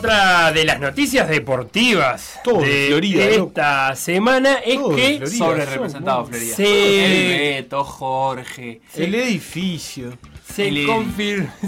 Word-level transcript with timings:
Otra 0.00 0.50
de 0.50 0.64
las 0.64 0.80
noticias 0.80 1.28
deportivas 1.28 2.40
de, 2.42 3.34
esta 3.36 3.94
semana 3.94 4.54
es 4.64 4.78
que 4.96 5.26
sobre 5.26 5.66
representado 5.66 6.24
Florida. 6.24 6.56
Se, 6.56 7.04
el 7.04 7.62
Beto, 7.62 7.84
Jorge, 7.84 8.80
el 8.96 9.14
edificio. 9.14 10.16
Se, 10.42 10.86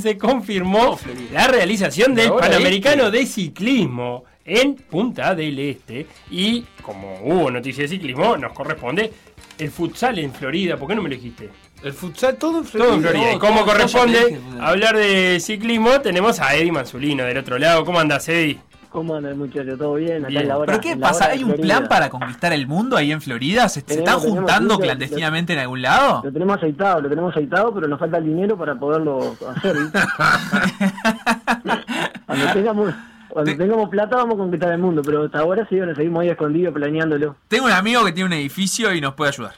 se 0.00 0.16
confirmó 0.16 0.98
la 1.30 1.46
realización 1.46 2.14
del 2.14 2.32
Panamericano 2.32 3.10
de 3.10 3.26
Ciclismo 3.26 4.24
en 4.46 4.76
Punta 4.76 5.34
del 5.34 5.58
Este 5.58 6.06
y 6.30 6.64
como 6.80 7.20
hubo 7.24 7.50
noticias 7.50 7.90
de 7.90 7.96
ciclismo 7.96 8.38
nos 8.38 8.54
corresponde 8.54 9.12
el 9.58 9.70
futsal 9.70 10.18
en 10.18 10.32
Florida. 10.32 10.78
¿Por 10.78 10.88
qué 10.88 10.94
no 10.94 11.02
me 11.02 11.10
lo 11.10 11.16
dijiste? 11.16 11.50
El 11.82 11.92
futsal 11.92 12.36
todo 12.36 12.58
en 12.58 12.64
Florida. 12.64 12.86
Todo 12.86 12.96
en 12.96 13.02
Florida. 13.02 13.32
y 13.34 13.38
como 13.38 13.64
corresponde 13.64 14.40
hablar 14.60 14.96
de 14.96 15.40
ciclismo, 15.40 16.00
tenemos 16.00 16.40
a 16.40 16.54
Eddie 16.54 16.72
Manzulino 16.72 17.24
del 17.24 17.38
otro 17.38 17.58
lado. 17.58 17.84
¿Cómo 17.84 17.98
andas, 17.98 18.28
Eddie? 18.28 18.60
¿Cómo 18.92 19.16
anda 19.16 19.34
muchacho? 19.34 19.76
¿Todo 19.78 19.94
bien? 19.94 20.26
Acá 20.26 20.42
la 20.42 20.58
hora, 20.58 20.66
¿Pero 20.66 20.80
qué 20.80 20.96
pasa? 20.98 21.30
¿Hay 21.30 21.42
un 21.42 21.54
plan 21.54 21.88
para 21.88 22.10
conquistar 22.10 22.52
el 22.52 22.66
mundo 22.66 22.98
ahí 22.98 23.10
en 23.10 23.22
Florida? 23.22 23.66
¿Se, 23.70 23.80
están 23.80 24.20
juntando 24.20 24.78
clandestinamente 24.78 25.54
en 25.54 25.60
algún 25.60 25.80
lado? 25.80 26.20
Lo 26.22 26.30
tenemos 26.30 26.58
aceitado, 26.58 27.00
lo 27.00 27.08
tenemos 27.08 27.34
aceitado, 27.34 27.72
pero 27.72 27.88
nos 27.88 27.98
falta 27.98 28.18
el 28.18 28.26
dinero 28.26 28.58
para 28.58 28.74
poderlo 28.74 29.34
hacer. 29.56 29.76
cuando 32.26 32.52
tengamos, 32.52 32.94
cuando 33.30 33.56
tengamos 33.56 33.88
plata 33.88 34.16
vamos 34.16 34.34
a 34.34 34.38
conquistar 34.38 34.72
el 34.72 34.78
mundo, 34.78 35.00
pero 35.02 35.24
hasta 35.24 35.38
ahora 35.38 35.66
sí, 35.70 35.78
seguimos 35.96 36.20
ahí 36.20 36.28
escondidos 36.28 36.74
planeándolo. 36.74 37.36
Tengo 37.48 37.64
un 37.64 37.72
amigo 37.72 38.04
que 38.04 38.12
tiene 38.12 38.26
un 38.26 38.34
edificio 38.34 38.94
y 38.94 39.00
nos 39.00 39.14
puede 39.14 39.30
ayudar. 39.30 39.54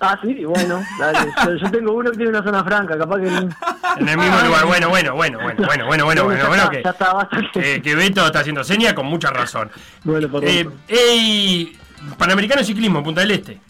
Ah, 0.00 0.18
sí, 0.22 0.44
bueno, 0.46 0.82
dale. 0.98 1.30
Yo, 1.60 1.70
tengo 1.70 1.92
uno 1.92 2.10
que 2.10 2.16
tiene 2.16 2.30
una 2.30 2.42
zona 2.42 2.64
franca, 2.64 2.96
capaz 2.96 3.18
que... 3.18 3.26
En 3.26 4.08
el 4.08 4.16
mismo 4.16 4.40
lugar, 4.40 4.66
bueno, 4.66 4.88
bueno, 4.88 5.14
bueno, 5.14 5.38
bueno, 5.38 5.38
bueno, 5.66 5.86
bueno, 5.86 6.04
bueno, 6.06 6.24
bueno, 6.24 6.48
bueno, 6.48 6.70
que, 6.70 6.82
ya 6.82 6.90
está, 6.90 7.12
bastante. 7.12 7.82
que 7.82 7.94
Beto 7.94 8.24
está 8.24 8.40
haciendo 8.40 8.64
seña 8.64 8.94
con 8.94 9.06
mucha 9.06 9.30
razón. 9.30 9.70
Bueno, 10.02 10.28
por 10.28 10.42
eh, 10.44 10.66
ey, 10.88 11.76
Panamericano 12.16 12.60
de 12.62 12.66
Ciclismo, 12.66 13.02
Punta 13.02 13.20
del 13.20 13.32
Este. 13.32 13.60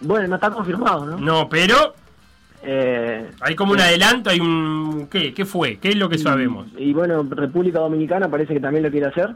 Bueno, 0.00 0.28
no 0.28 0.36
está 0.36 0.50
confirmado, 0.50 1.06
¿no? 1.06 1.18
No, 1.18 1.48
pero... 1.48 1.94
Eh, 2.62 3.30
hay 3.40 3.56
como 3.56 3.72
un 3.72 3.80
adelanto, 3.80 4.30
hay 4.30 4.40
un... 4.40 5.08
¿Qué? 5.10 5.34
¿Qué 5.34 5.44
fue? 5.44 5.78
¿Qué 5.78 5.90
es 5.90 5.96
lo 5.96 6.08
que 6.08 6.18
sabemos? 6.18 6.68
Y, 6.78 6.90
y 6.90 6.92
bueno, 6.94 7.26
República 7.28 7.80
Dominicana 7.80 8.28
parece 8.28 8.54
que 8.54 8.60
también 8.60 8.84
lo 8.84 8.90
quiere 8.90 9.08
hacer. 9.08 9.34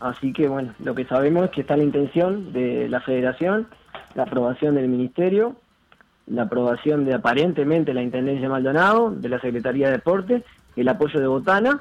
Así 0.00 0.32
que 0.32 0.48
bueno, 0.48 0.74
lo 0.78 0.94
que 0.94 1.04
sabemos 1.04 1.44
es 1.44 1.50
que 1.50 1.60
está 1.60 1.76
la 1.76 1.82
intención 1.82 2.52
de 2.52 2.88
la 2.88 3.00
federación, 3.00 3.68
la 4.14 4.22
aprobación 4.22 4.74
del 4.74 4.88
ministerio 4.88 5.56
la 6.26 6.42
aprobación 6.42 7.04
de 7.04 7.14
aparentemente 7.14 7.94
la 7.94 8.02
Intendencia 8.02 8.42
de 8.42 8.48
Maldonado, 8.48 9.10
de 9.10 9.28
la 9.28 9.40
Secretaría 9.40 9.86
de 9.86 9.92
Deporte, 9.92 10.44
el 10.76 10.88
apoyo 10.88 11.20
de 11.20 11.26
Botana, 11.26 11.80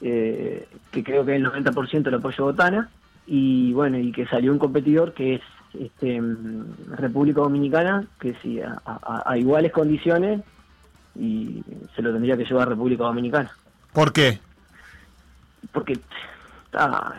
eh, 0.00 0.66
que 0.90 1.04
creo 1.04 1.24
que 1.24 1.36
es 1.36 1.38
el 1.38 1.46
90% 1.46 2.02
del 2.02 2.14
apoyo 2.14 2.36
de 2.36 2.52
Botana, 2.52 2.88
y 3.26 3.72
bueno, 3.72 3.98
y 3.98 4.10
que 4.10 4.26
salió 4.26 4.52
un 4.52 4.58
competidor 4.58 5.12
que 5.12 5.34
es 5.34 5.42
este, 5.78 6.20
República 6.96 7.42
Dominicana, 7.42 8.06
que 8.18 8.34
sí, 8.42 8.60
a, 8.60 9.36
iguales 9.36 9.72
condiciones, 9.72 10.40
y 11.14 11.62
se 11.94 12.02
lo 12.02 12.12
tendría 12.12 12.36
que 12.36 12.44
llevar 12.44 12.68
a 12.68 12.70
República 12.70 13.04
Dominicana. 13.04 13.50
¿Por 13.92 14.12
qué? 14.12 14.38
Porque 15.72 15.94
está... 16.64 17.14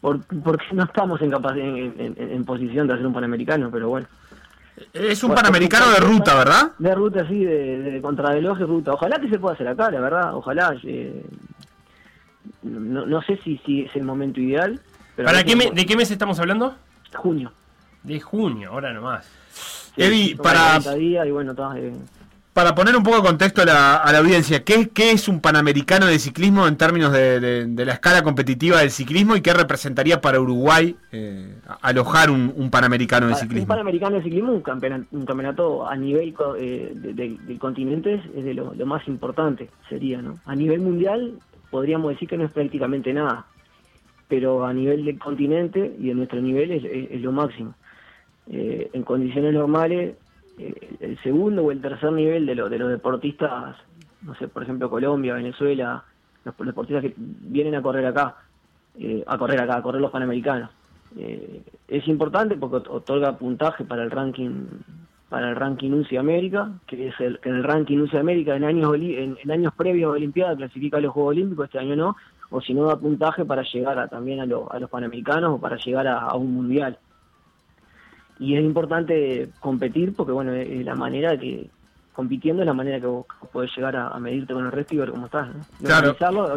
porque 0.00 0.66
no 0.72 0.84
estamos 0.84 1.20
en, 1.22 1.32
en, 1.32 2.14
en 2.18 2.44
posición 2.44 2.86
de 2.86 2.94
hacer 2.94 3.06
un 3.06 3.14
panamericano, 3.14 3.70
pero 3.70 3.88
bueno. 3.88 4.06
Es 4.92 5.22
un 5.22 5.34
panamericano 5.34 5.90
de 5.90 6.00
ruta, 6.00 6.34
¿verdad? 6.36 6.72
De 6.78 6.94
ruta, 6.94 7.26
sí, 7.28 7.44
de, 7.44 7.78
de 7.78 8.00
contrarreloj 8.00 8.60
y 8.60 8.64
ruta. 8.64 8.92
Ojalá 8.92 9.20
que 9.20 9.28
se 9.28 9.38
pueda 9.38 9.54
hacer 9.54 9.68
acá, 9.68 9.90
la 9.90 10.00
verdad. 10.00 10.34
Ojalá. 10.34 10.74
Eh, 10.84 11.24
no, 12.62 13.06
no, 13.06 13.22
sé 13.22 13.38
si, 13.42 13.58
si 13.64 13.82
es 13.82 13.96
el 13.96 14.04
momento 14.04 14.40
ideal. 14.40 14.80
¿Para 15.16 15.44
qué 15.44 15.54
¿De 15.54 15.86
qué 15.86 15.96
mes 15.96 16.10
estamos 16.10 16.38
hablando? 16.40 16.74
Junio. 17.14 17.52
De 18.02 18.20
junio, 18.20 18.70
ahora 18.72 18.92
nomás. 18.92 19.30
Evi, 19.96 20.34
para... 20.34 20.78
y 20.96 21.30
bueno, 21.30 21.54
eh, 21.76 21.92
para 22.52 22.74
poner 22.74 22.96
un 22.96 23.02
poco 23.02 23.18
de 23.18 23.22
contexto 23.22 23.62
a 23.62 23.64
la, 23.64 24.18
audiencia, 24.18 24.64
¿qué, 24.64 24.88
¿qué, 24.88 25.12
es 25.12 25.28
un 25.28 25.40
panamericano 25.40 26.06
de 26.06 26.18
ciclismo 26.18 26.66
en 26.66 26.76
términos 26.76 27.12
de, 27.12 27.66
la 27.76 27.92
escala 27.92 28.22
competitiva 28.22 28.80
del 28.80 28.90
ciclismo 28.90 29.36
y 29.36 29.40
qué 29.40 29.52
representaría 29.52 30.20
para 30.20 30.40
Uruguay 30.40 30.96
eh, 31.12 31.54
alojar 31.80 32.30
un, 32.30 32.70
panamericano 32.70 33.28
de 33.28 33.36
ciclismo? 33.36 33.62
Un 33.62 33.68
panamericano 33.68 34.16
de 34.16 34.22
ciclismo, 34.24 34.52
un 34.52 35.24
campeonato, 35.24 35.88
a 35.88 35.94
nivel 35.96 36.34
eh, 36.58 36.92
del 36.94 37.58
continente 37.58 38.20
es 38.34 38.44
de 38.44 38.54
lo, 38.54 38.74
más 38.84 39.06
importante, 39.06 39.70
sería, 39.88 40.20
¿no? 40.20 40.40
A 40.44 40.56
nivel 40.56 40.80
mundial 40.80 41.34
podríamos 41.70 42.10
decir 42.10 42.28
que 42.28 42.36
no 42.36 42.44
es 42.44 42.52
prácticamente 42.52 43.12
nada, 43.12 43.46
pero 44.26 44.66
a 44.66 44.72
nivel 44.72 45.04
del 45.04 45.18
continente 45.20 45.94
y 46.00 46.08
de 46.08 46.14
nuestro 46.14 46.40
nivel 46.40 46.72
es, 46.72 47.20
lo 47.20 47.30
máximo. 47.30 47.74
Eh, 48.52 48.90
en 48.92 49.04
condiciones 49.04 49.54
normales 49.54 50.16
el 51.00 51.18
segundo 51.22 51.64
o 51.64 51.70
el 51.70 51.80
tercer 51.80 52.12
nivel 52.12 52.46
de, 52.46 52.54
de 52.54 52.78
los 52.78 52.90
deportistas, 52.90 53.76
no 54.22 54.34
sé, 54.34 54.48
por 54.48 54.62
ejemplo 54.62 54.90
Colombia, 54.90 55.34
Venezuela, 55.34 56.04
los 56.44 56.56
deportistas 56.58 57.02
que 57.02 57.14
vienen 57.16 57.74
a 57.74 57.82
correr 57.82 58.06
acá, 58.06 58.36
eh, 58.98 59.24
a 59.26 59.38
correr 59.38 59.60
acá, 59.60 59.76
a 59.76 59.82
correr 59.82 60.00
los 60.00 60.10
panamericanos. 60.10 60.70
Eh, 61.16 61.62
es 61.88 62.06
importante 62.08 62.56
porque 62.56 62.88
otorga 62.88 63.36
puntaje 63.36 63.84
para 63.84 64.02
el 64.02 64.10
ranking 64.10 64.66
para 65.28 65.50
el 65.50 65.56
ranking 65.56 65.92
UCI 65.92 66.16
América, 66.16 66.72
que 66.88 67.08
es 67.08 67.20
el, 67.20 67.38
que 67.38 67.50
en 67.50 67.56
el 67.56 67.62
ranking 67.62 67.98
UCI 67.98 68.16
América 68.16 68.56
en 68.56 68.64
años 68.64 68.92
en, 68.96 69.50
años 69.50 69.72
previos 69.74 70.10
a 70.10 70.16
Olimpiada 70.16 70.56
clasifica 70.56 70.96
a 70.96 71.00
los 71.00 71.12
Juegos 71.12 71.30
Olímpicos, 71.30 71.66
este 71.66 71.78
año 71.78 71.94
no, 71.94 72.16
o 72.50 72.60
si 72.60 72.74
no 72.74 72.84
da 72.84 72.98
puntaje 72.98 73.44
para 73.44 73.62
llegar 73.62 74.08
también 74.08 74.40
a, 74.40 74.42
a 74.42 74.78
los 74.80 74.90
Panamericanos 74.90 75.52
o 75.52 75.60
para 75.60 75.76
llegar 75.76 76.08
a 76.08 76.34
un 76.34 76.52
Mundial 76.52 76.98
y 78.40 78.56
es 78.56 78.64
importante 78.64 79.50
competir 79.60 80.14
porque 80.14 80.32
bueno 80.32 80.52
es 80.52 80.84
la 80.84 80.96
manera 80.96 81.38
que 81.38 81.68
compitiendo 82.14 82.62
es 82.62 82.66
la 82.66 82.72
manera 82.72 82.98
que 82.98 83.06
vos 83.06 83.26
podés 83.52 83.70
llegar 83.76 83.94
a, 83.96 84.18
medirte 84.18 84.54
con 84.54 84.64
el 84.64 84.72
resto 84.72 84.94
y 84.94 84.98
ver 84.98 85.10
cómo 85.10 85.26
estás 85.26 85.48
¿no? 85.48 85.62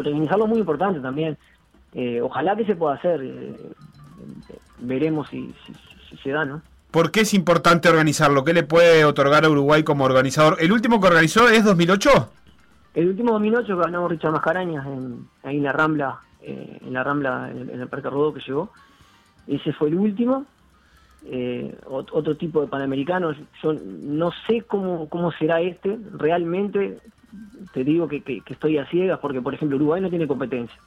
es 0.00 0.48
muy 0.48 0.58
importante 0.58 0.98
también 1.00 1.36
eh, 1.92 2.20
ojalá 2.20 2.56
que 2.56 2.64
se 2.64 2.74
pueda 2.74 2.94
hacer 2.94 3.20
eh, 3.22 3.54
veremos 4.78 5.28
si, 5.28 5.54
se 6.22 6.30
da 6.30 6.44
no 6.44 6.62
¿Por 6.90 7.10
qué 7.10 7.22
es 7.22 7.34
importante 7.34 7.88
organizarlo? 7.88 8.44
¿Qué 8.44 8.52
le 8.52 8.62
puede 8.62 9.04
otorgar 9.04 9.44
a 9.44 9.50
Uruguay 9.50 9.82
como 9.82 10.04
organizador? 10.04 10.58
¿El 10.60 10.70
último 10.70 11.00
que 11.00 11.08
organizó 11.08 11.48
es 11.48 11.64
2008? 11.64 12.30
El 12.94 13.08
último 13.08 13.32
2008 13.32 13.76
ganó 13.76 14.06
Richard 14.06 14.30
Mascarañas 14.30 14.86
en, 14.86 15.26
ahí 15.42 15.56
en 15.56 15.64
la 15.64 15.72
Rambla, 15.72 16.20
eh, 16.40 16.78
en 16.86 16.92
la 16.92 17.02
Rambla, 17.02 17.50
en, 17.50 17.68
en 17.68 17.80
el 17.80 17.88
Parque 17.88 18.10
Rodó 18.10 18.32
que 18.32 18.38
llegó. 18.46 18.70
Ese 19.48 19.72
fue 19.72 19.88
el 19.88 19.96
último 19.96 20.46
eh, 21.26 21.76
otro 21.86 22.36
tipo 22.36 22.60
de 22.60 22.68
panamericanos. 22.68 23.36
Yo 23.62 23.74
no 23.74 24.30
sé 24.46 24.62
cómo, 24.62 25.08
cómo 25.08 25.32
será 25.32 25.60
este, 25.60 25.98
realmente 26.12 26.98
te 27.72 27.84
digo 27.84 28.08
que, 28.08 28.42
estoy 28.46 28.78
a 28.78 28.86
ciegas 28.86 29.18
porque, 29.18 29.40
por 29.40 29.54
ejemplo, 29.54 29.76
Uruguay 29.76 30.00
no 30.00 30.10
tiene 30.10 30.26
competencia. 30.26 30.78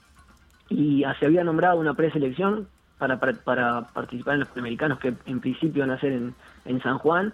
Y 0.69 1.03
se 1.19 1.25
había 1.25 1.43
nombrado 1.43 1.79
una 1.79 1.93
preselección 1.93 2.67
para, 2.97 3.19
para, 3.19 3.33
para, 3.33 3.81
participar 3.93 4.35
en 4.35 4.39
los 4.41 4.49
panamericanos 4.49 4.99
que 4.99 5.13
en 5.25 5.39
principio 5.39 5.83
van 5.83 5.91
a 5.91 5.99
ser 5.99 6.13
en, 6.65 6.81
San 6.81 6.97
Juan. 6.97 7.33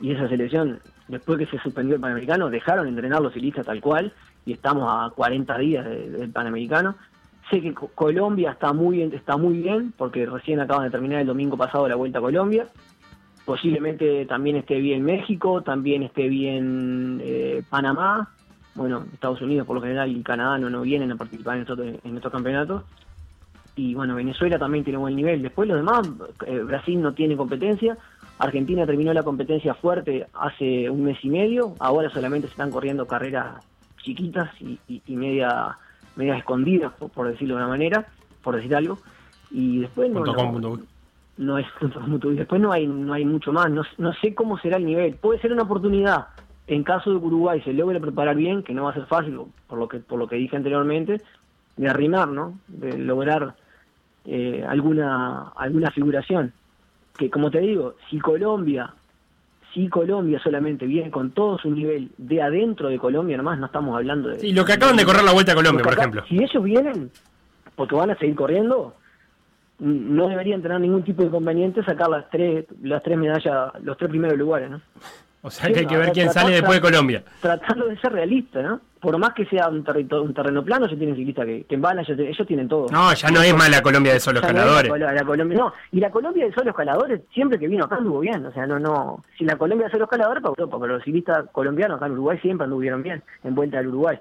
Y 0.00 0.12
esa 0.12 0.28
selección, 0.28 0.80
después 1.08 1.38
que 1.38 1.46
se 1.46 1.58
suspendió 1.58 1.94
el 1.94 2.00
Panamericano, 2.00 2.50
dejaron 2.50 2.86
entrenar 2.86 3.22
los 3.22 3.32
filistas 3.32 3.66
tal 3.66 3.80
cual 3.80 4.12
y 4.44 4.52
estamos 4.52 4.88
a 4.88 5.10
40 5.14 5.58
días 5.58 5.84
del 5.84 6.30
Panamericano. 6.30 6.96
Sé 7.50 7.60
que 7.60 7.74
Colombia 7.74 8.50
está 8.50 8.72
muy 8.72 8.96
bien, 8.96 9.12
está 9.14 9.36
muy 9.36 9.58
bien, 9.58 9.92
porque 9.96 10.26
recién 10.26 10.58
acaban 10.58 10.84
de 10.84 10.90
terminar 10.90 11.20
el 11.20 11.28
domingo 11.28 11.56
pasado 11.56 11.88
la 11.88 11.94
Vuelta 11.94 12.18
a 12.18 12.22
Colombia. 12.22 12.66
Posiblemente 13.44 14.26
también 14.26 14.56
esté 14.56 14.80
bien 14.80 15.04
México, 15.04 15.62
también 15.62 16.02
esté 16.02 16.28
bien 16.28 17.20
eh, 17.22 17.62
Panamá. 17.70 18.30
Bueno, 18.74 19.04
Estados 19.12 19.40
Unidos 19.40 19.66
por 19.66 19.76
lo 19.76 19.82
general 19.82 20.10
y 20.10 20.20
Canadá 20.22 20.58
no, 20.58 20.68
no 20.68 20.82
vienen 20.82 21.12
a 21.12 21.16
participar 21.16 21.54
en 21.54 21.62
estos, 21.62 21.78
en 21.78 22.16
estos 22.16 22.32
campeonatos. 22.32 22.82
Y 23.76 23.94
bueno, 23.94 24.16
Venezuela 24.16 24.58
también 24.58 24.82
tiene 24.82 24.98
buen 24.98 25.14
nivel. 25.14 25.42
Después 25.42 25.68
los 25.68 25.76
demás, 25.76 26.10
eh, 26.46 26.58
Brasil 26.58 27.00
no 27.00 27.14
tiene 27.14 27.36
competencia. 27.36 27.96
Argentina 28.38 28.84
terminó 28.84 29.12
la 29.12 29.22
competencia 29.22 29.74
fuerte 29.74 30.26
hace 30.34 30.90
un 30.90 31.04
mes 31.04 31.18
y 31.22 31.28
medio. 31.28 31.74
Ahora 31.78 32.10
solamente 32.10 32.48
se 32.48 32.52
están 32.52 32.72
corriendo 32.72 33.06
carreras 33.06 33.64
chiquitas 34.02 34.50
y, 34.60 34.80
y 34.88 35.16
media 35.16 35.78
medias 36.16 36.38
escondidas, 36.38 36.92
por 36.92 37.28
decirlo 37.28 37.54
de 37.54 37.62
una 37.62 37.68
manera, 37.68 38.06
por 38.42 38.56
decir 38.56 38.74
algo. 38.74 38.98
Y 39.50 39.80
después 39.80 40.10
no, 40.10 40.24
no 41.36 41.58
es 41.58 41.66
como 41.94 42.18
tú 42.18 42.34
después 42.34 42.60
no 42.60 42.72
hay 42.72 42.86
no 42.86 43.12
hay 43.12 43.24
mucho 43.24 43.52
más. 43.52 43.70
No, 43.70 43.82
no 43.98 44.12
sé 44.14 44.34
cómo 44.34 44.58
será 44.58 44.78
el 44.78 44.86
nivel. 44.86 45.14
Puede 45.14 45.40
ser 45.40 45.52
una 45.52 45.62
oportunidad. 45.62 46.28
En 46.66 46.82
caso 46.82 47.12
de 47.12 47.20
que 47.20 47.26
Uruguay 47.26 47.60
se 47.62 47.72
logre 47.72 48.00
preparar 48.00 48.34
bien 48.34 48.62
que 48.64 48.74
no 48.74 48.84
va 48.84 48.90
a 48.90 48.94
ser 48.94 49.06
fácil 49.06 49.40
por 49.68 49.78
lo 49.78 49.86
que 49.86 50.00
por 50.00 50.18
lo 50.18 50.26
que 50.26 50.36
dije 50.36 50.56
anteriormente 50.56 51.22
de 51.76 51.88
arrimar 51.88 52.28
no 52.28 52.58
de 52.66 52.98
lograr 52.98 53.54
eh, 54.24 54.64
alguna 54.68 55.52
alguna 55.54 55.90
figuración. 55.90 56.52
Que 57.16 57.30
como 57.30 57.50
te 57.50 57.60
digo 57.60 57.94
si 58.10 58.18
Colombia 58.18 58.92
si 59.76 59.88
Colombia 59.90 60.40
solamente 60.42 60.86
viene 60.86 61.10
con 61.10 61.32
todo 61.32 61.58
su 61.58 61.70
nivel 61.70 62.10
de 62.16 62.40
adentro 62.40 62.88
de 62.88 62.98
Colombia 62.98 63.36
nomás 63.36 63.58
no 63.58 63.66
estamos 63.66 63.94
hablando 63.94 64.30
de 64.30 64.46
y 64.46 64.52
lo 64.52 64.64
que 64.64 64.72
acaban 64.72 64.96
de 64.96 65.04
correr 65.04 65.22
la 65.22 65.32
vuelta 65.32 65.52
a 65.52 65.54
Colombia 65.54 65.84
por 65.84 65.92
ejemplo. 65.92 66.24
si 66.26 66.42
ellos 66.42 66.64
vienen 66.64 67.10
porque 67.74 67.94
van 67.94 68.10
a 68.10 68.16
seguir 68.16 68.34
corriendo 68.34 68.94
no 69.78 70.28
deberían 70.28 70.62
tener 70.62 70.80
ningún 70.80 71.02
tipo 71.02 71.20
de 71.20 71.28
inconveniente 71.28 71.84
sacar 71.84 72.08
las 72.08 72.30
tres 72.30 72.64
las 72.82 73.02
tres 73.02 73.18
medallas 73.18 73.72
los 73.82 73.98
tres 73.98 74.08
primeros 74.08 74.38
lugares 74.38 74.70
no 74.70 74.80
o 75.42 75.50
sea 75.50 75.70
que 75.70 75.80
hay 75.80 75.86
que 75.86 75.98
ver 75.98 76.10
quién 76.12 76.32
sale 76.32 76.54
después 76.54 76.76
de 76.76 76.80
Colombia. 76.80 77.22
tratando 77.42 77.86
de 77.86 77.98
ser 77.98 78.12
realista 78.12 78.62
no 78.62 78.80
por 79.06 79.16
más 79.18 79.34
que 79.34 79.46
sea 79.46 79.68
un, 79.68 79.86
un 79.86 80.34
terreno 80.34 80.64
plano 80.64 80.86
ellos 80.86 80.98
tienen 80.98 81.14
ciclistas 81.14 81.46
que, 81.46 81.62
que 81.62 81.76
embalan 81.76 82.04
ellos, 82.08 82.44
tienen 82.44 82.66
todo. 82.66 82.88
No 82.90 83.14
ya 83.14 83.30
no 83.30 83.40
es 83.40 83.54
más 83.54 83.70
la 83.70 83.80
Colombia 83.80 84.12
de 84.12 84.18
solo 84.18 84.40
escaladores 84.40 84.90
no, 84.90 84.96
la, 84.96 85.24
Colombia, 85.24 85.56
no 85.56 85.72
y 85.92 86.00
la 86.00 86.10
Colombia 86.10 86.44
de 86.44 86.52
solo 86.52 86.70
escaladores 86.70 87.20
siempre 87.32 87.56
que 87.56 87.68
vino 87.68 87.84
acá 87.84 87.98
anduvo 87.98 88.18
bien 88.18 88.44
o 88.44 88.50
sea 88.50 88.66
no 88.66 88.80
no 88.80 89.22
si 89.38 89.44
la 89.44 89.54
Colombia 89.54 89.86
de 89.86 89.92
solo 89.92 90.06
escaladores 90.06 90.42
para 90.42 90.54
Europa 90.58 90.78
pero 90.80 90.94
los 90.94 91.04
ciclistas 91.04 91.44
colombianos 91.52 91.98
acá 91.98 92.06
en 92.06 92.12
Uruguay 92.14 92.36
siempre 92.42 92.64
anduvieron 92.64 93.04
bien 93.04 93.22
en 93.44 93.54
vuelta 93.54 93.78
al 93.78 93.86
Uruguay 93.86 94.18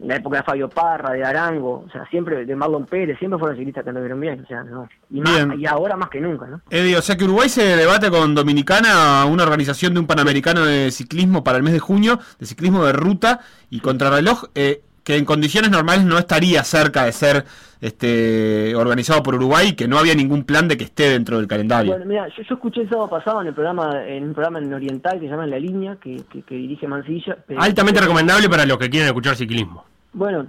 en 0.00 0.08
la 0.08 0.16
época 0.16 0.38
de 0.38 0.42
Fabio 0.44 0.68
Parra, 0.68 1.12
de 1.12 1.24
Arango, 1.24 1.84
o 1.86 1.90
sea, 1.90 2.06
siempre 2.06 2.44
de 2.44 2.56
Marlon 2.56 2.86
Pérez, 2.86 3.18
siempre 3.18 3.38
fueron 3.38 3.56
ciclistas 3.56 3.82
que 3.82 3.90
anduvieron 3.90 4.20
bien, 4.20 4.42
o 4.44 4.46
sea, 4.46 4.62
no. 4.62 4.88
Y, 5.10 5.22
y 5.60 5.66
ahora 5.66 5.96
más 5.96 6.08
que 6.08 6.20
nunca, 6.20 6.46
¿no? 6.46 6.60
Eddie, 6.70 6.96
o 6.96 7.02
sea 7.02 7.16
que 7.16 7.24
Uruguay 7.24 7.48
se 7.48 7.76
debate 7.76 8.10
con 8.10 8.34
Dominicana 8.34 9.24
una 9.24 9.42
organización 9.42 9.94
de 9.94 10.00
un 10.00 10.06
Panamericano 10.06 10.64
de 10.64 10.90
ciclismo 10.90 11.42
para 11.42 11.58
el 11.58 11.64
mes 11.64 11.72
de 11.72 11.80
junio, 11.80 12.18
de 12.38 12.46
ciclismo 12.46 12.84
de 12.84 12.92
ruta 12.92 13.40
y 13.70 13.80
contrarreloj, 13.80 14.44
eh, 14.54 14.82
que 15.08 15.16
en 15.16 15.24
condiciones 15.24 15.70
normales 15.70 16.04
no 16.04 16.18
estaría 16.18 16.62
cerca 16.64 17.06
de 17.06 17.12
ser 17.12 17.46
este 17.80 18.76
organizado 18.76 19.22
por 19.22 19.36
Uruguay, 19.36 19.72
que 19.72 19.88
no 19.88 19.98
había 19.98 20.14
ningún 20.14 20.44
plan 20.44 20.68
de 20.68 20.76
que 20.76 20.84
esté 20.84 21.08
dentro 21.08 21.38
del 21.38 21.46
calendario. 21.46 21.92
Bueno, 21.92 22.04
mira, 22.04 22.28
yo, 22.28 22.42
escuché 22.42 22.82
el 22.82 22.90
sábado 22.90 23.08
pasado 23.08 23.40
en 23.40 23.46
el 23.46 23.54
programa, 23.54 24.06
en 24.06 24.24
un 24.24 24.34
programa 24.34 24.58
en 24.58 24.74
Oriental 24.74 25.14
que 25.14 25.24
se 25.24 25.30
llama 25.30 25.46
La 25.46 25.58
Línea, 25.58 25.96
que, 25.96 26.20
que, 26.46 26.54
dirige 26.54 26.86
Mancilla. 26.86 27.38
Altamente 27.56 28.02
recomendable 28.02 28.50
para 28.50 28.66
los 28.66 28.76
que 28.76 28.90
quieren 28.90 29.06
escuchar 29.06 29.34
ciclismo. 29.34 29.82
Bueno, 30.12 30.46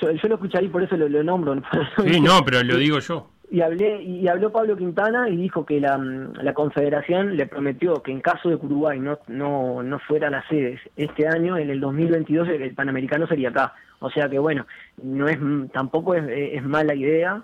yo, 0.00 0.08
lo 0.28 0.34
escuché 0.36 0.60
por 0.68 0.84
eso 0.84 0.96
lo, 0.96 1.24
nombro. 1.24 1.60
Sí, 2.04 2.20
no, 2.20 2.44
pero 2.44 2.62
lo 2.62 2.76
digo 2.76 3.00
yo. 3.00 3.30
Y 3.48 3.60
hablé 3.60 4.02
y 4.02 4.26
habló 4.26 4.50
Pablo 4.50 4.76
Quintana 4.76 5.28
y 5.28 5.36
dijo 5.36 5.64
que 5.64 5.80
la, 5.80 5.96
la 5.98 6.52
Confederación 6.52 7.36
le 7.36 7.46
prometió 7.46 8.02
que 8.02 8.10
en 8.10 8.20
caso 8.20 8.48
de 8.48 8.58
que 8.58 8.66
Uruguay 8.66 8.98
no 8.98 9.18
no 9.28 9.84
no 9.84 9.98
fuera 10.00 10.30
la 10.30 10.46
sede 10.48 10.80
este 10.96 11.28
año, 11.28 11.56
en 11.56 11.70
el 11.70 11.78
2022 11.80 12.48
el 12.48 12.74
Panamericano 12.74 13.26
sería 13.28 13.50
acá. 13.50 13.74
O 14.00 14.10
sea 14.10 14.28
que 14.28 14.38
bueno, 14.38 14.66
no 15.02 15.28
es 15.28 15.38
tampoco 15.72 16.14
es, 16.14 16.24
es 16.28 16.62
mala 16.64 16.94
idea 16.94 17.42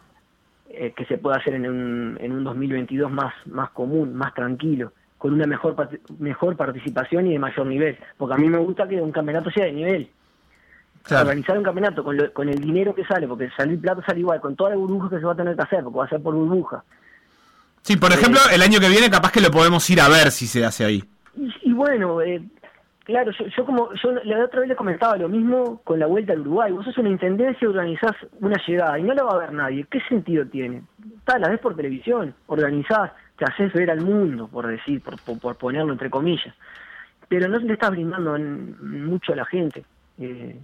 eh, 0.71 0.93
que 0.97 1.05
se 1.05 1.19
pueda 1.19 1.37
hacer 1.37 1.55
en 1.55 1.69
un, 1.69 2.19
en 2.21 2.33
un 2.33 2.45
2022 2.45 3.11
más 3.11 3.33
más 3.47 3.71
común, 3.71 4.15
más 4.15 4.35
tranquilo, 4.35 4.93
con 5.19 5.33
una 5.33 5.47
mejor 5.47 5.77
mejor 6.19 6.57
participación 6.57 7.29
y 7.29 7.33
de 7.35 7.39
mayor 7.39 7.67
nivel, 7.67 7.97
porque 8.17 8.35
a 8.35 8.39
mí 8.39 8.49
me 8.49 8.59
gusta 8.59 8.89
que 8.89 9.01
un 9.01 9.13
campeonato 9.13 9.51
sea 9.51 9.67
de 9.67 9.73
nivel. 9.73 10.11
Organizar 11.11 11.59
un 11.59 11.65
campeonato 11.65 12.05
con, 12.05 12.17
con 12.33 12.49
el 12.49 12.61
dinero 12.61 12.95
que 12.95 13.05
sale, 13.05 13.27
porque 13.27 13.51
salir 13.57 13.81
plato 13.81 14.03
sale 14.07 14.21
igual, 14.21 14.41
con 14.41 14.55
toda 14.55 14.71
la 14.71 14.77
burbuja 14.77 15.11
que 15.11 15.19
se 15.19 15.25
va 15.25 15.33
a 15.33 15.37
tener 15.37 15.57
que 15.57 15.63
hacer, 15.63 15.83
porque 15.83 15.99
va 15.99 16.05
a 16.05 16.09
ser 16.09 16.23
por 16.23 16.35
burbuja. 16.35 16.85
Sí, 17.83 17.97
por 17.97 18.13
ejemplo, 18.13 18.41
eh, 18.51 18.55
el 18.55 18.63
año 18.63 18.79
que 18.79 18.89
viene 18.89 19.11
capaz 19.11 19.33
que 19.33 19.41
lo 19.41 19.51
podemos 19.51 19.89
ir 19.91 20.01
a 20.01 20.09
ver 20.09 20.31
si 20.31 20.47
se 20.47 20.65
hace 20.65 20.85
ahí. 20.85 21.05
Y, 21.63 21.73
bueno, 21.73 22.21
eh, 22.21 22.43
Claro, 23.05 23.33
yo, 23.33 23.65
como 23.65 23.93
yo 23.95 24.13
la 24.13 24.45
otra 24.45 24.61
vez 24.61 24.69
le 24.69 24.77
comentaba 24.77 25.17
lo 25.17 25.29
mismo 25.29 25.81
con 25.83 25.99
la 25.99 26.07
vuelta 26.07 26.35
al 26.35 26.41
Uruguay. 26.41 26.71
Vos 26.71 26.85
sos 26.85 26.99
una 26.99 27.09
intendencia 27.09 27.65
y 27.65 27.67
organizás 27.67 28.13
una 28.41 28.57
llegada 28.65 28.97
y 28.97 29.03
no 29.03 29.13
la 29.13 29.25
va 29.25 29.33
a 29.33 29.39
ver 29.39 29.53
nadie. 29.53 29.85
¿Qué 29.91 30.01
sentido 30.09 30.47
tiene? 30.47 30.85
Tal, 31.25 31.41
la 31.41 31.49
ves 31.49 31.59
por 31.59 31.75
televisión, 31.75 32.33
organizás, 32.47 33.11
te 33.37 33.45
haces 33.45 33.73
ver 33.73 33.91
al 33.91 34.03
mundo, 34.03 34.47
por 34.47 34.69
decir, 34.69 35.03
por, 35.03 35.17
por, 35.41 35.57
ponerlo 35.57 35.93
entre 35.93 36.11
comillas. 36.11 36.55
Pero 37.29 37.49
no 37.49 37.59
le 37.59 37.73
estás 37.73 37.91
brindando 37.91 38.39
mucho 38.39 39.33
a 39.33 39.37
la 39.37 39.47
gente. 39.47 39.85
Eh, 40.19 40.57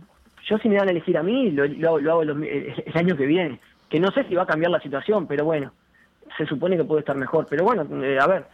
yo 0.49 0.59
si 0.59 0.69
me 0.69 0.77
dan 0.77 0.89
a 0.89 0.93
elegir 0.93 1.17
a 1.19 1.23
mí, 1.23 1.51
lo, 1.51 1.65
hago, 1.65 2.23
el, 2.23 2.93
año 2.95 3.17
que 3.17 3.27
viene. 3.27 3.61
Que 3.91 4.01
no 4.01 4.11
sé 4.11 4.25
si 4.25 4.35
va 4.35 4.43
a 4.43 4.47
cambiar 4.47 4.71
la 4.71 4.81
situación, 4.81 5.27
pero 5.27 5.45
bueno, 5.45 5.73
se 6.37 6.47
supone 6.47 6.77
que 6.77 6.85
puede 6.85 7.01
estar 7.01 7.17
mejor. 7.17 7.47
Pero 7.49 7.65
bueno, 7.65 7.87
eh, 8.03 8.19
a 8.21 8.27
ver, 8.27 8.45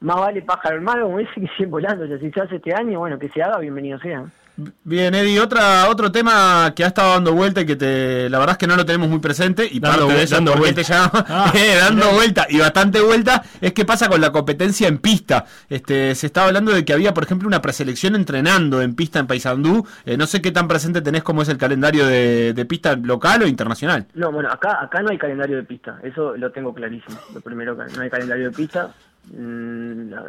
más 0.00 0.16
vale 0.16 0.42
pájaro 0.42 0.76
hermano, 0.76 1.06
como 1.06 1.18
dice, 1.18 1.32
que 1.34 1.48
sigue 1.56 1.66
volando. 1.66 2.06
Si 2.18 2.30
se 2.30 2.40
hace 2.40 2.56
este 2.56 2.74
año, 2.74 2.98
bueno, 2.98 3.18
que 3.18 3.28
se 3.28 3.42
haga, 3.42 3.58
bienvenido 3.58 3.98
sea. 3.98 4.24
Bien, 4.56 5.12
Eddie, 5.16 5.40
otra, 5.40 5.88
otro 5.88 6.12
tema 6.12 6.72
que 6.76 6.84
ha 6.84 6.86
estado 6.86 7.14
dando 7.14 7.32
vuelta 7.32 7.62
y 7.62 7.66
que 7.66 7.74
te, 7.74 8.30
la 8.30 8.38
verdad 8.38 8.52
es 8.52 8.58
que 8.58 8.68
no 8.68 8.76
lo 8.76 8.86
tenemos 8.86 9.08
muy 9.08 9.18
presente 9.18 9.66
y 9.68 9.80
dando, 9.80 10.06
vuelta, 10.06 10.36
dando 10.36 10.54
vuelta. 10.54 10.82
Ya, 10.82 11.10
ah, 11.12 11.52
eh, 11.56 11.76
dando 11.80 12.12
vuelta 12.12 12.46
y 12.48 12.60
bastante 12.60 13.00
vuelta, 13.00 13.42
es 13.60 13.72
qué 13.72 13.84
pasa 13.84 14.08
con 14.08 14.20
la 14.20 14.30
competencia 14.30 14.86
en 14.86 14.98
pista. 14.98 15.44
Este, 15.68 16.14
se 16.14 16.26
estaba 16.26 16.46
hablando 16.46 16.70
de 16.70 16.84
que 16.84 16.92
había, 16.92 17.12
por 17.12 17.24
ejemplo, 17.24 17.48
una 17.48 17.60
preselección 17.60 18.14
entrenando 18.14 18.80
en 18.80 18.94
pista 18.94 19.18
en 19.18 19.26
Paysandú. 19.26 19.88
Eh, 20.06 20.16
no 20.16 20.26
sé 20.28 20.40
qué 20.40 20.52
tan 20.52 20.68
presente 20.68 21.02
tenés 21.02 21.24
como 21.24 21.42
es 21.42 21.48
el 21.48 21.58
calendario 21.58 22.06
de, 22.06 22.64
pista 22.68 22.94
local 22.94 23.42
o 23.42 23.46
internacional. 23.48 24.06
No, 24.14 24.30
bueno, 24.30 24.50
acá, 24.50 24.78
acá 24.80 25.02
no 25.02 25.10
hay 25.10 25.18
calendario 25.18 25.56
de 25.56 25.64
pista, 25.64 25.98
eso 26.02 26.36
lo 26.36 26.52
tengo 26.52 26.72
clarísimo. 26.72 27.18
Lo 27.34 27.40
primero, 27.40 27.74
no 27.74 28.02
hay 28.02 28.08
calendario 28.08 28.50
de 28.50 28.56
pista. 28.56 28.94
Mm, 29.32 30.10
la, 30.10 30.22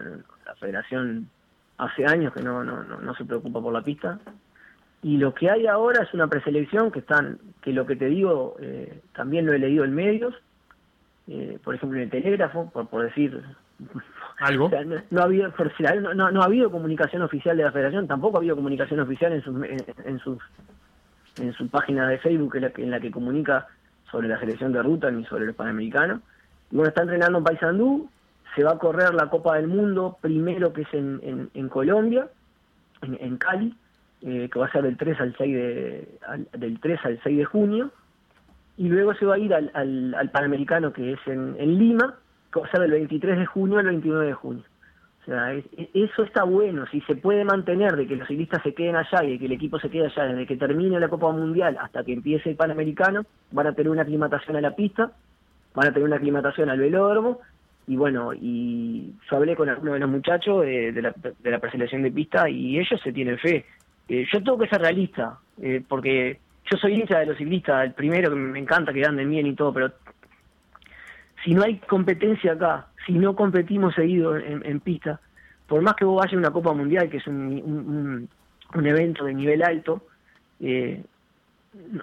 la 0.46 0.56
federación 0.56 1.30
hace 1.78 2.06
años 2.06 2.34
que 2.34 2.42
no, 2.42 2.64
no, 2.64 2.84
no, 2.84 3.16
se 3.16 3.26
preocupa 3.26 3.62
por 3.62 3.74
la 3.74 3.82
pista. 3.82 4.20
Y 5.04 5.18
lo 5.18 5.34
que 5.34 5.50
hay 5.50 5.68
ahora 5.68 6.04
es 6.04 6.14
una 6.14 6.28
preselección 6.28 6.92
que 6.92 7.00
están, 7.00 7.38
que 7.62 7.74
lo 7.74 7.86
que 7.86 7.96
te 7.96 8.06
digo, 8.06 8.56
eh, 8.60 9.02
también 9.14 9.46
lo 9.46 9.54
he 9.54 9.60
leído 9.60 9.84
en 9.84 9.94
medios, 9.94 10.34
eh, 11.28 11.60
por 11.64 11.76
ejemplo 11.76 11.98
en 11.98 12.06
el 12.06 12.10
telégrafo, 12.10 12.70
por, 12.72 12.88
por 12.88 13.04
decir 13.04 13.44
algo. 14.40 14.72
no, 15.12 15.22
ha 15.22 15.26
habido, 15.26 15.54
no, 16.14 16.32
no, 16.32 16.42
ha 16.42 16.46
habido 16.46 16.72
comunicación 16.72 17.22
oficial 17.22 17.58
de 17.58 17.64
la 17.64 17.72
federación, 17.72 18.08
tampoco 18.08 18.38
ha 18.38 18.40
habido 18.40 18.56
comunicación 18.56 19.00
oficial 19.00 19.34
en 19.34 19.44
sus, 19.44 19.56
en, 20.06 20.20
sus, 20.20 20.40
en 21.40 21.54
su 21.54 21.68
página 21.70 22.08
de 22.08 22.18
Facebook 22.18 22.56
en 22.56 22.62
la, 22.64 22.70
que, 22.72 22.84
en 22.84 22.92
la 22.92 23.00
que 23.00 23.12
comunica 23.12 23.68
sobre 24.10 24.28
la 24.28 24.40
selección 24.40 24.72
de 24.72 24.82
ruta 24.82 25.12
ni 25.12 25.26
sobre 25.26 25.46
el 25.46 25.54
Panamericano. 25.54 26.22
Y 26.72 26.78
bueno, 26.78 26.90
está 26.90 27.02
entrenando 27.02 27.38
en 27.38 27.44
Paysandú, 27.44 28.10
se 28.56 28.64
va 28.64 28.72
a 28.72 28.78
correr 28.78 29.14
la 29.14 29.30
Copa 29.30 29.56
del 29.56 29.68
Mundo 29.68 30.18
primero 30.22 30.72
que 30.74 30.84
es 30.84 30.94
en, 30.94 31.50
en, 31.54 31.70
Colombia, 31.70 32.28
en, 33.02 33.38
Cali, 33.38 33.76
eh, 34.22 34.50
que 34.52 34.60
va 34.60 34.68
a 34.68 34.72
ser 34.72 34.84
del 34.84 34.98
3 34.98 35.20
al 35.20 35.36
6 35.38 35.54
de, 35.54 36.20
del 36.58 36.80
3 36.80 37.00
al 37.04 37.20
6 37.22 37.38
de 37.38 37.46
junio, 37.46 37.92
y 38.78 38.88
luego 38.88 39.14
se 39.14 39.26
va 39.26 39.36
a 39.36 39.40
ir 39.40 39.54
al, 39.54 39.72
al, 39.74 40.30
Panamericano 40.32 40.92
que 40.94 41.14
es 41.14 41.20
en, 41.28 41.56
en, 41.60 41.78
Lima, 41.78 42.16
que 42.52 42.60
va 42.60 42.66
a 42.66 42.72
ser 42.72 42.82
del 42.82 42.92
23 42.92 43.40
de 43.40 43.46
junio 43.46 43.80
al 43.80 43.86
29 43.86 44.26
de 44.28 44.34
junio. 44.34 44.64
O 45.22 45.26
sea, 45.26 45.54
eso 45.94 46.24
está 46.24 46.44
bueno, 46.44 46.86
si 46.92 47.02
se 47.02 47.16
puede 47.16 47.44
mantener 47.44 47.96
de 47.96 48.08
que 48.08 48.16
los 48.16 48.28
ciclistas 48.28 48.62
se 48.62 48.76
queden 48.76 48.96
allá 48.96 49.24
y 49.24 49.32
de 49.32 49.40
que 49.40 49.46
el 49.48 49.54
equipo 49.54 49.80
se 49.80 49.90
quede 49.90 50.06
allá 50.06 50.26
desde 50.26 50.46
que 50.46 50.56
termine 50.56 51.00
la 51.00 51.10
Copa 51.10 51.32
Mundial 51.32 51.78
hasta 51.82 52.04
que 52.04 52.14
empiece 52.14 52.52
el 52.52 52.56
Panamericano, 52.56 53.26
van 53.52 53.68
a 53.68 53.74
tener 53.74 53.92
una 53.92 54.04
aclimatación 54.04 54.56
a 54.56 54.62
la 54.62 54.76
pista, 54.76 55.12
van 55.74 55.88
a 55.88 55.92
tener 55.92 56.08
una 56.08 56.18
aclimatación 56.18 56.70
al 56.70 56.80
velódromo 56.80 57.40
y 57.88 57.96
bueno, 57.96 58.34
y 58.34 59.14
yo 59.30 59.38
hablé 59.38 59.56
con 59.56 59.70
algunos 59.70 59.94
de 59.94 60.00
los 60.00 60.10
muchachos 60.10 60.62
de, 60.64 61.02
la, 61.02 61.14
de 61.16 61.52
la 61.52 61.60
preselección 61.60 62.02
de 62.02 62.12
pista 62.12 62.50
y 62.50 62.80
ellos 62.80 63.00
se 63.04 63.14
tienen 63.14 63.38
fe. 63.38 63.66
Eh, 64.08 64.26
yo 64.32 64.44
tengo 64.44 64.58
que 64.58 64.68
ser 64.68 64.82
realista, 64.82 65.40
eh, 65.62 65.84
porque 65.88 66.40
yo 66.70 66.78
soy 66.78 66.96
hincha 66.96 67.20
de 67.20 67.28
los 67.28 67.38
ciclistas, 67.38 67.86
el 67.86 67.94
primero 67.94 68.30
que 68.30 68.36
me 68.36 68.60
encanta 68.60 68.92
que 68.92 69.06
anden 69.06 69.30
bien 69.30 69.46
y 69.46 69.54
todo, 69.54 69.72
pero 69.72 69.92
si 71.44 71.54
no 71.54 71.64
hay 71.64 71.78
competencia 71.78 72.54
acá, 72.54 72.88
si 73.06 73.14
no 73.14 73.36
competimos 73.36 73.94
seguido 73.94 74.36
en, 74.36 74.80
pista, 74.80 75.20
por 75.68 75.82
más 75.84 75.96
que 75.96 76.06
vos 76.06 76.18
vayas 76.18 76.34
a 76.34 76.38
una 76.38 76.52
Copa 76.52 76.74
Mundial, 76.74 77.08
que 77.10 77.18
es 77.18 77.28
un, 77.28 78.28
un, 78.74 78.86
evento 78.88 79.26
de 79.26 79.34
nivel 79.36 79.62
alto, 79.62 80.08
eh, 80.60 81.04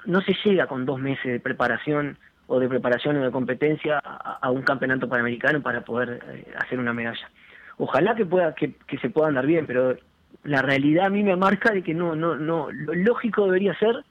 no 0.06 0.20
se 0.20 0.32
llega 0.44 0.68
con 0.68 0.86
dos 0.86 1.00
meses 1.00 1.24
de 1.24 1.40
preparación 1.40 2.18
o 2.52 2.60
de 2.60 2.68
preparación 2.68 3.16
o 3.16 3.24
de 3.24 3.30
competencia 3.30 3.98
a, 3.98 4.50
un 4.50 4.60
campeonato 4.60 5.08
panamericano 5.08 5.62
para 5.62 5.80
poder 5.80 6.20
eh, 6.28 6.52
hacer 6.58 6.78
una 6.78 6.92
medalla. 6.92 7.30
Ojalá 7.78 8.14
que 8.14 8.26
pueda 8.26 8.54
que, 8.54 8.74
se 9.00 9.08
pueda 9.08 9.28
andar 9.28 9.46
bien, 9.46 9.66
pero 9.66 9.96
la 10.44 10.60
realidad 10.60 11.06
a 11.06 11.08
mí 11.08 11.22
me 11.22 11.34
marca 11.34 11.72
de 11.72 11.82
que 11.82 11.94
no 11.94 12.14
no 12.14 12.36
no 12.36 12.70
lo 12.70 12.94
lógico 12.94 13.46
debería 13.46 13.74
ser 13.78 14.04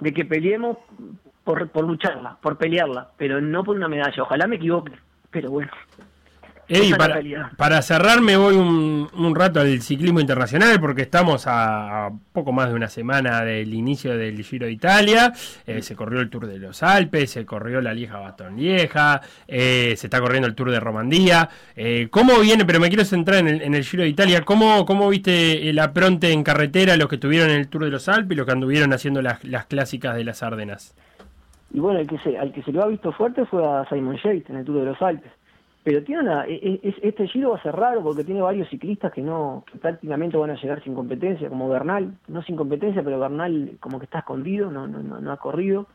de 0.00 0.12
que 0.12 0.24
peleemos 0.24 0.78
por, 1.44 1.68
por 1.68 1.84
lucharla, 1.86 2.36
por 2.42 2.58
pelearla, 2.58 3.10
pero 3.16 3.40
no 3.40 3.62
por 3.62 3.76
una 3.76 3.86
medalla. 3.86 4.20
Ojalá 4.20 4.48
me 4.48 4.56
equivoque, 4.56 4.92
pero 5.30 5.50
bueno. 5.50 5.70
Eddie, 6.68 6.96
para, 6.96 7.20
para, 7.56 7.80
cerrar 7.80 8.20
me 8.20 8.36
voy 8.36 8.56
un, 8.56 9.08
un, 9.16 9.34
rato 9.36 9.60
al 9.60 9.80
ciclismo 9.82 10.18
internacional 10.18 10.80
porque 10.80 11.02
estamos 11.02 11.44
a, 11.46 12.10
poco 12.32 12.50
más 12.50 12.68
de 12.70 12.74
una 12.74 12.88
semana 12.88 13.44
del 13.44 13.72
inicio 13.72 14.16
del 14.16 14.42
Giro 14.42 14.66
de 14.66 14.72
Italia. 14.72 15.32
Eh, 15.66 15.80
se 15.82 15.94
corrió 15.94 16.20
el 16.20 16.28
Tour 16.28 16.48
de 16.48 16.58
los 16.58 16.82
Alpes, 16.82 17.30
se 17.30 17.46
corrió 17.46 17.80
la 17.80 17.94
Lieja 17.94 18.18
Bastón 18.18 18.56
Lieja, 18.56 19.20
eh, 19.46 19.94
se 19.96 20.08
está 20.08 20.20
corriendo 20.20 20.48
el 20.48 20.56
Tour 20.56 20.72
de 20.72 20.80
Romandía. 20.80 21.48
Eh, 21.76 22.08
¿Cómo 22.10 22.40
viene? 22.40 22.64
Pero 22.64 22.80
me 22.80 22.88
quiero 22.88 23.04
centrar 23.04 23.38
en 23.38 23.48
el, 23.48 23.62
en 23.62 23.74
el 23.74 23.84
Giro 23.84 24.02
de 24.02 24.08
Italia. 24.08 24.42
¿Cómo, 24.42 24.84
¿Cómo 24.86 25.08
viste 25.08 25.68
el 25.68 25.78
apronte 25.78 26.32
en 26.32 26.42
carretera, 26.42 26.96
los 26.96 27.08
que 27.08 27.14
estuvieron 27.14 27.50
en 27.50 27.58
el 27.58 27.68
Tour 27.68 27.84
de 27.84 27.90
los 27.90 28.08
Alpes 28.08 28.32
y 28.32 28.34
los 28.34 28.46
que 28.46 28.52
anduvieron 28.52 28.92
haciendo 28.92 29.22
las, 29.22 29.44
las 29.44 29.66
clásicas 29.66 30.16
de 30.16 30.24
las 30.24 30.42
Ardenas? 30.42 30.96
Y 31.72 31.78
bueno, 31.78 32.00
el 32.00 32.08
que 32.08 32.18
se, 32.18 32.36
al 32.36 32.52
que 32.52 32.62
se 32.62 32.72
lo 32.72 32.82
ha 32.82 32.86
visto 32.88 33.12
fuerte 33.12 33.44
fue 33.46 33.64
a 33.64 33.84
Simon 33.88 34.16
Yates 34.16 34.50
en 34.50 34.56
el 34.56 34.64
Tour 34.64 34.80
de 34.80 34.86
los 34.86 35.00
Alpes 35.00 35.30
pero 35.86 36.02
tiene 36.02 36.22
una, 36.22 36.44
e, 36.48 36.80
e, 36.82 36.94
este 37.00 37.28
giro 37.28 37.50
va 37.50 37.58
a 37.58 37.62
ser 37.62 37.76
raro 37.76 38.02
porque 38.02 38.24
tiene 38.24 38.42
varios 38.42 38.68
ciclistas 38.68 39.12
que 39.12 39.22
no 39.22 39.64
que 39.70 39.78
prácticamente 39.78 40.36
van 40.36 40.50
a 40.50 40.60
llegar 40.60 40.82
sin 40.82 40.96
competencia 40.96 41.48
como 41.48 41.68
Bernal 41.68 42.12
no 42.26 42.42
sin 42.42 42.56
competencia 42.56 43.04
pero 43.04 43.20
Bernal 43.20 43.76
como 43.78 44.00
que 44.00 44.06
está 44.06 44.18
escondido 44.18 44.68
no 44.68 44.88
no 44.88 45.00
no, 45.00 45.30
ha 45.30 45.36
corrido. 45.36 45.86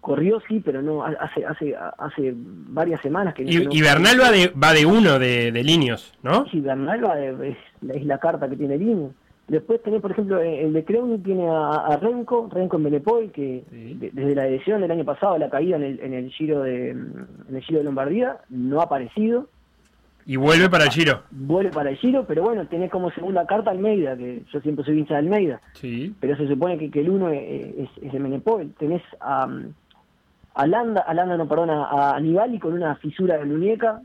Corrió 0.00 0.42
sí 0.48 0.58
pero 0.58 0.82
no 0.82 1.04
hace 1.04 1.46
hace 1.46 1.72
hace 1.76 2.34
varias 2.34 3.00
semanas 3.00 3.32
que 3.34 3.44
y, 3.44 3.68
y 3.70 3.80
Bernal 3.80 4.20
va 4.20 4.32
de 4.32 4.48
va 4.60 4.72
de 4.72 4.86
uno 4.86 5.20
de, 5.20 5.52
de 5.52 5.62
Linios 5.62 6.12
no 6.24 6.44
sí 6.46 6.60
Bernal 6.60 7.04
va 7.04 7.14
de, 7.14 7.50
es, 7.50 7.58
es 7.94 8.04
la 8.04 8.18
carta 8.18 8.48
que 8.48 8.56
tiene 8.56 8.76
Linios 8.76 9.12
Después 9.48 9.82
tenés, 9.82 10.00
por 10.00 10.12
ejemplo, 10.12 10.40
el 10.40 10.72
de 10.72 10.84
Creuni 10.84 11.18
tiene 11.18 11.48
a, 11.48 11.98
Renko, 12.00 12.48
Renko 12.50 12.76
en 12.76 12.82
Benepol, 12.84 13.32
que 13.32 13.64
desde 14.12 14.34
la 14.34 14.46
edición 14.46 14.80
del 14.80 14.90
año 14.90 15.04
pasado, 15.04 15.36
la 15.36 15.50
caída 15.50 15.76
en 15.76 15.82
el, 15.82 16.00
en 16.00 16.14
el 16.14 16.30
Giro 16.30 16.62
de 16.62 16.90
en 16.90 17.26
el 17.50 17.60
Giro 17.62 17.80
de 17.80 17.84
Lombardía, 17.84 18.38
no 18.48 18.80
ha 18.80 18.84
aparecido. 18.84 19.48
Y 20.24 20.36
vuelve 20.36 20.70
para 20.70 20.84
el 20.84 20.90
Giro. 20.90 21.22
Vuelve 21.32 21.70
para 21.70 21.90
el 21.90 21.96
Giro, 21.96 22.24
pero 22.26 22.44
bueno, 22.44 22.66
tenés 22.68 22.90
como 22.90 23.10
segunda 23.10 23.44
carta 23.44 23.72
Almeida, 23.72 24.16
que 24.16 24.42
yo 24.52 24.60
siempre 24.60 24.84
soy 24.84 25.00
hincha 25.00 25.14
de 25.14 25.20
Almeida. 25.20 25.60
Sí. 25.72 26.14
Pero 26.20 26.36
se 26.36 26.46
supone 26.46 26.78
que, 26.78 26.90
que 26.90 27.00
el 27.00 27.10
uno 27.10 27.28
es, 27.28 27.42
es, 27.76 27.88
es 28.00 28.12
de 28.12 28.20
Menepol. 28.20 28.72
Tenés 28.78 29.02
a, 29.20 29.48
a 30.54 30.66
Landa, 30.66 31.00
a 31.00 31.14
Landa 31.14 31.36
no, 31.36 31.48
perdona, 31.48 31.84
a 31.84 32.16
Anibali 32.16 32.58
con 32.58 32.74
una 32.74 32.94
fisura 32.96 33.38
de 33.38 33.44
muñeca, 33.44 34.00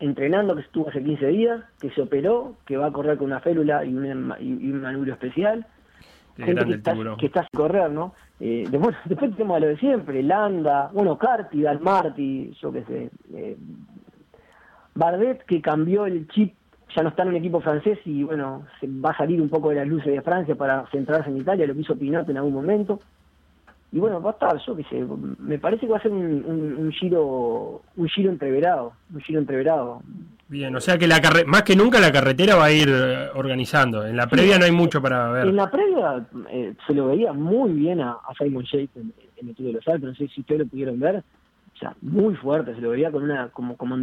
entrenando 0.00 0.56
que 0.56 0.62
estuvo 0.62 0.88
hace 0.88 1.02
15 1.02 1.26
días, 1.28 1.60
que 1.78 1.90
se 1.90 2.00
operó, 2.00 2.56
que 2.66 2.76
va 2.76 2.86
a 2.86 2.92
correr 2.92 3.18
con 3.18 3.26
una 3.26 3.40
félula 3.40 3.84
y 3.84 3.94
un, 3.94 4.34
y 4.40 4.70
un 4.70 4.80
manubrio 4.80 5.14
especial. 5.14 5.66
Gente 6.36 6.64
que 6.64 6.74
está, 6.74 6.94
que 7.18 7.26
está, 7.26 7.40
sin 7.40 7.60
correr, 7.60 7.90
¿no? 7.90 8.14
Eh, 8.40 8.66
después, 8.70 8.96
después 9.04 9.30
tenemos 9.32 9.58
a 9.58 9.60
lo 9.60 9.66
de 9.68 9.76
siempre, 9.76 10.22
Landa, 10.22 10.90
bueno, 10.92 11.18
Carti, 11.18 11.60
Dalmarti, 11.60 12.52
yo 12.60 12.72
qué 12.72 12.84
sé. 12.84 13.10
Eh, 13.34 13.56
Bardet, 14.94 15.44
que 15.44 15.60
cambió 15.60 16.06
el 16.06 16.26
chip, 16.28 16.54
ya 16.96 17.02
no 17.02 17.10
está 17.10 17.22
en 17.22 17.28
un 17.28 17.36
equipo 17.36 17.60
francés 17.60 17.98
y 18.06 18.24
bueno, 18.24 18.64
se 18.80 18.88
va 18.88 19.10
a 19.10 19.16
salir 19.16 19.40
un 19.40 19.48
poco 19.48 19.68
de 19.68 19.76
las 19.76 19.86
luces 19.86 20.12
de 20.12 20.22
Francia 20.22 20.54
para 20.56 20.86
centrarse 20.86 21.30
en 21.30 21.36
Italia, 21.36 21.66
lo 21.66 21.74
que 21.74 21.80
hizo 21.80 21.96
Pinot 21.96 22.28
en 22.28 22.38
algún 22.38 22.54
momento 22.54 22.98
y 23.92 23.98
bueno, 23.98 24.22
va 24.22 24.30
a 24.30 24.32
estar, 24.34 24.56
yo 24.64 24.76
qué 24.76 24.84
sé, 24.84 25.04
me 25.40 25.58
parece 25.58 25.86
que 25.86 25.92
va 25.92 25.98
a 25.98 26.02
ser 26.02 26.12
un, 26.12 26.44
un, 26.78 26.92
giro 26.92 27.82
un 27.96 28.08
giro 28.08 28.30
entreverado, 28.30 28.92
un 29.12 29.20
giro 29.20 29.40
entreverado. 29.40 30.02
Bien, 30.46 30.74
o 30.76 30.80
sea 30.80 30.96
que 30.96 31.08
la 31.08 31.20
más 31.46 31.62
que 31.64 31.74
nunca 31.74 31.98
la 31.98 32.12
carretera 32.12 32.54
va 32.54 32.66
a 32.66 32.72
ir 32.72 32.88
eh, 32.88 33.28
organizando. 33.34 34.06
En 34.06 34.16
la 34.16 34.28
previa 34.28 34.58
no 34.58 34.64
hay 34.64 34.70
mucho 34.70 35.02
para 35.02 35.30
ver. 35.32 35.48
En 35.48 35.56
la 35.56 35.70
previa 35.70 36.24
eh, 36.50 36.74
se 36.86 36.94
lo 36.94 37.08
veía 37.08 37.32
muy 37.32 37.72
bien 37.72 38.00
a, 38.00 38.18
Simon 38.38 38.64
Yates 38.64 38.90
en, 38.94 39.12
el 39.48 39.54
Tour 39.56 39.66
de 39.66 39.72
los 39.72 39.88
Alpes, 39.88 40.08
no 40.08 40.14
sé 40.14 40.28
si 40.28 40.40
ustedes 40.40 40.60
lo 40.60 40.66
pudieron 40.66 41.00
ver. 41.00 41.16
O 41.74 41.78
sea, 41.78 41.94
muy 42.02 42.34
fuerte, 42.36 42.74
se 42.74 42.80
lo 42.80 42.90
veía 42.90 43.10
con 43.10 43.24
una 43.24 43.48
como 43.48 43.76
como, 43.76 43.96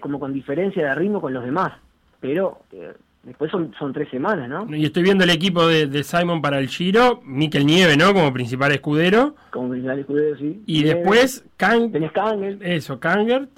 como 0.00 0.20
con 0.20 0.32
diferencia 0.32 0.86
de 0.86 0.94
ritmo 0.94 1.20
con 1.20 1.34
los 1.34 1.44
demás. 1.44 1.72
Pero 2.20 2.60
eh, 2.72 2.94
Después 3.24 3.50
son, 3.50 3.72
son 3.78 3.92
tres 3.92 4.08
semanas, 4.10 4.48
¿no? 4.48 4.74
Y 4.76 4.84
estoy 4.84 5.02
viendo 5.02 5.24
el 5.24 5.30
equipo 5.30 5.66
de, 5.66 6.02
Simon 6.04 6.42
para 6.42 6.58
el 6.58 6.68
Giro, 6.68 7.20
Mikel 7.24 7.64
Nieve, 7.64 7.96
¿no? 7.96 8.12
Como 8.12 8.32
principal 8.32 8.72
escudero. 8.72 9.34
Como 9.50 9.70
principal 9.70 9.98
escudero, 9.98 10.36
sí. 10.36 10.62
Y 10.66 10.82
después 10.82 11.44
Kang... 11.56 11.90
Tenés 11.90 12.12
Kangert. 12.12 12.60
Eso, 12.62 13.00
Kangert. 13.00 13.48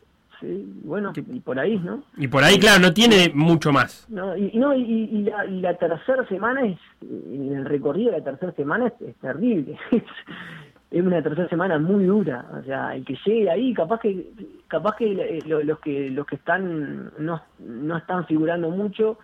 Sí, 0.41 0.81
bueno, 0.85 1.13
y 1.17 1.41
por 1.41 1.59
ahí, 1.59 1.79
¿no? 1.79 2.05
Y 2.17 2.29
por 2.29 2.45
ahí, 2.45 2.59
claro, 2.59 2.81
no 2.81 2.93
tiene 2.93 3.33
mucho 3.35 3.73
más. 3.73 4.07
No, 4.11 4.37
y, 4.37 4.53
no, 4.55 4.75
y, 4.75 5.23
la, 5.23 5.47
y 5.47 5.61
la, 5.61 5.75
tercera 5.75 6.29
semana 6.29 6.67
es, 6.67 6.79
en 7.01 7.55
el 7.55 7.65
recorrido 7.65 8.13
de 8.13 8.19
la 8.19 8.25
tercera 8.25 8.53
semana 8.53 8.93
es, 9.01 9.17
terrible. 9.17 9.79
es 10.91 11.03
una 11.03 11.23
tercera 11.23 11.49
semana 11.49 11.79
muy 11.79 12.05
dura. 12.05 12.45
O 12.61 12.63
sea, 12.65 12.95
el 12.95 13.05
que 13.07 13.17
llegue 13.25 13.51
ahí, 13.51 13.73
capaz 13.73 14.01
que 14.01 14.31
capaz 14.69 14.97
que 14.97 15.11
eh, 15.11 15.43
los 15.47 15.79
que 15.81 16.11
los 16.11 16.27
que 16.27 16.37
están 16.37 17.13
no, 17.19 17.41
no 17.59 17.97
están 17.97 18.27
figurando 18.27 18.69
mucho 18.69 19.19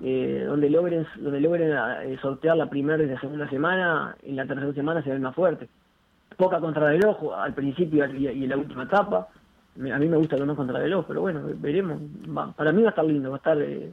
eh, 0.00 0.44
donde 0.46 0.70
logren 0.70 1.06
donde 1.16 1.40
logren 1.40 1.72
eh, 1.72 2.18
sortear 2.22 2.56
la 2.56 2.70
primera 2.70 3.02
y 3.02 3.06
la 3.06 3.20
segunda 3.20 3.48
semana, 3.48 4.16
en 4.22 4.36
la 4.36 4.46
tercera 4.46 4.72
semana 4.72 5.02
se 5.02 5.10
ven 5.10 5.22
más 5.22 5.34
fuertes. 5.34 5.68
Poca 6.36 6.60
contrarreloj 6.60 7.34
al 7.34 7.54
principio 7.54 8.06
y, 8.14 8.28
en 8.28 8.48
la 8.48 8.56
última 8.56 8.84
etapa. 8.84 9.28
A 9.76 9.98
mí 9.98 10.08
me 10.08 10.16
gusta 10.16 10.36
lo 10.36 10.46
más 10.46 10.56
contrarreloj, 10.56 11.04
pero 11.06 11.20
bueno, 11.22 11.42
veremos. 11.56 12.00
para 12.56 12.72
mí 12.72 12.82
va 12.82 12.88
a 12.88 12.90
estar 12.90 13.04
lindo, 13.04 13.30
va 13.30 13.36
a 13.36 13.38
estar... 13.38 13.60
Eh, 13.60 13.92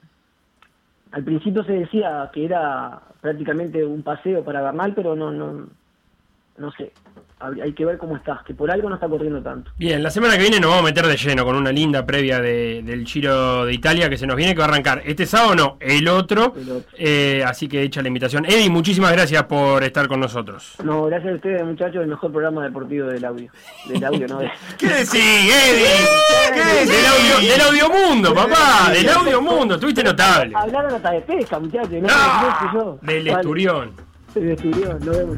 al 1.12 1.24
principio 1.24 1.63
se 1.63 1.74
decía 1.74 2.29
que 2.33 2.45
era 2.45 3.00
prácticamente 3.21 3.83
un 3.85 4.03
paseo 4.03 4.43
para 4.43 4.62
Bernal, 4.62 4.93
pero 4.95 5.15
no, 5.15 5.31
no, 5.31 5.67
no 6.57 6.71
sé 6.71 6.91
hay 7.39 7.74
que 7.74 7.85
ver 7.85 7.97
cómo 7.97 8.15
está, 8.15 8.41
que 8.45 8.53
por 8.53 8.71
algo 8.71 8.89
no 8.89 8.95
está 8.95 9.07
corriendo 9.07 9.41
tanto. 9.41 9.71
Bien, 9.77 10.01
la 10.01 10.09
semana 10.09 10.35
que 10.35 10.41
viene 10.41 10.59
nos 10.59 10.69
vamos 10.69 10.83
a 10.83 10.85
meter 10.85 11.05
de 11.05 11.17
lleno 11.17 11.43
con 11.43 11.55
una 11.55 11.71
linda 11.71 12.05
previa 12.05 12.39
de, 12.39 12.81
del 12.81 13.05
Giro 13.05 13.65
de 13.65 13.74
Italia 13.74 14.09
que 14.09 14.17
se 14.17 14.25
nos 14.25 14.35
viene, 14.35 14.53
que 14.53 14.59
va 14.59 14.65
a 14.65 14.69
arrancar 14.69 15.01
este 15.05 15.25
sábado, 15.25 15.55
no, 15.55 15.77
el 15.79 16.07
otro. 16.07 16.53
Eh, 16.97 17.43
así 17.45 17.67
que 17.67 17.81
hecha 17.81 18.01
la 18.01 18.07
invitación. 18.07 18.45
Eddie, 18.45 18.69
muchísimas 18.69 19.12
gracias 19.12 19.43
por 19.43 19.83
estar 19.83 20.07
con 20.07 20.19
nosotros. 20.19 20.75
No, 20.83 21.03
gracias 21.03 21.33
a 21.33 21.35
ustedes, 21.35 21.65
muchachos, 21.65 22.01
el 22.01 22.07
mejor 22.07 22.31
programa 22.31 22.63
deportivo 22.63 23.07
del 23.07 23.25
audio. 23.25 23.51
Del 23.88 24.03
audio, 24.03 24.27
¿no? 24.27 24.39
¿Qué 24.77 24.88
decís, 24.88 25.13
Eddie? 25.15 25.88
¿Qué 26.53 26.63
decís? 26.63 26.88
Del, 26.88 27.05
audio, 27.05 27.51
del 27.51 27.62
audio 27.62 27.89
mundo, 27.89 28.33
papá, 28.33 28.91
del 28.91 29.09
audio 29.09 29.41
mundo, 29.41 29.75
estuviste 29.75 30.03
notable. 30.03 30.53
Hablaron 30.55 30.93
hasta 30.93 31.12
de 31.12 31.21
pesca, 31.21 31.59
muchachos, 31.59 31.91
no, 32.01 32.74
no, 32.74 33.00
Del 33.01 33.27
esturión. 33.27 33.91
Del 34.33 34.51
esturión, 34.51 35.00
nos 35.05 35.17
vemos 35.17 35.38